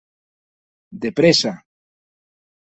De 1.03 1.11
prèssa! 1.19 1.53